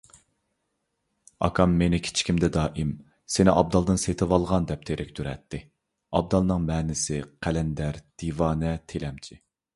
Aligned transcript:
ئاكام 1.47 1.75
مېنى 1.81 1.99
كىچىكىمدە 2.07 2.49
دائىم 2.55 2.93
«سېنى 3.33 3.53
ئابدالدىن 3.55 4.01
سېتىۋالغان» 4.05 4.67
دەپ 4.73 4.89
تېرىكتۈرەتتى. 4.91 5.61
ئابدالنىڭ 6.21 6.67
مەنىسى: 6.73 7.23
قەلەندەر، 7.49 8.03
دىۋانە، 8.25 8.75
تىلەمچى. 8.95 9.41